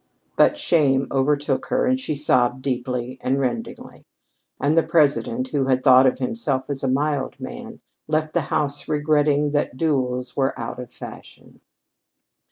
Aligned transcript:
But 0.35 0.57
shame 0.57 1.05
overtook 1.11 1.67
her 1.67 1.85
and 1.85 1.99
she 1.99 2.15
sobbed 2.15 2.63
deeply 2.63 3.19
and 3.23 3.37
rendingly. 3.39 4.01
And 4.59 4.75
the 4.75 4.81
President, 4.81 5.49
who 5.49 5.65
had 5.67 5.83
thought 5.83 6.07
of 6.07 6.17
himself 6.17 6.71
as 6.71 6.83
a 6.83 6.87
mild 6.87 7.39
man, 7.39 7.81
left 8.07 8.33
the 8.33 8.41
house 8.49 8.89
regretting 8.89 9.51
that 9.51 9.77
duels 9.77 10.35
were 10.35 10.59
out 10.59 10.79
of 10.79 10.91
fashion. 10.91 11.61